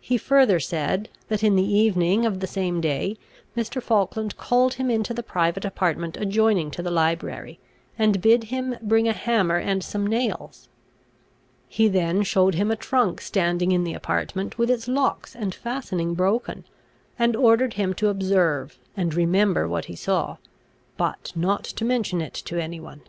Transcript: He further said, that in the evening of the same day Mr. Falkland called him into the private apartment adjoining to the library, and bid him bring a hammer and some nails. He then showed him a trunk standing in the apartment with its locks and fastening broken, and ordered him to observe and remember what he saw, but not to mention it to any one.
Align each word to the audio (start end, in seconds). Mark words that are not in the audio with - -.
He 0.00 0.16
further 0.16 0.58
said, 0.58 1.10
that 1.28 1.44
in 1.44 1.54
the 1.54 1.62
evening 1.76 2.24
of 2.24 2.40
the 2.40 2.46
same 2.46 2.80
day 2.80 3.18
Mr. 3.54 3.82
Falkland 3.82 4.38
called 4.38 4.72
him 4.80 4.90
into 4.90 5.12
the 5.12 5.22
private 5.22 5.66
apartment 5.66 6.16
adjoining 6.16 6.70
to 6.70 6.82
the 6.82 6.90
library, 6.90 7.60
and 7.98 8.22
bid 8.22 8.44
him 8.44 8.78
bring 8.80 9.06
a 9.06 9.12
hammer 9.12 9.58
and 9.58 9.84
some 9.84 10.06
nails. 10.06 10.70
He 11.68 11.88
then 11.88 12.22
showed 12.22 12.54
him 12.54 12.70
a 12.70 12.74
trunk 12.74 13.20
standing 13.20 13.70
in 13.70 13.84
the 13.84 13.92
apartment 13.92 14.56
with 14.56 14.70
its 14.70 14.88
locks 14.88 15.36
and 15.36 15.54
fastening 15.54 16.14
broken, 16.14 16.64
and 17.18 17.36
ordered 17.36 17.74
him 17.74 17.92
to 17.96 18.08
observe 18.08 18.78
and 18.96 19.12
remember 19.12 19.68
what 19.68 19.84
he 19.84 19.94
saw, 19.94 20.38
but 20.96 21.32
not 21.36 21.64
to 21.64 21.84
mention 21.84 22.22
it 22.22 22.32
to 22.32 22.58
any 22.58 22.80
one. 22.80 23.02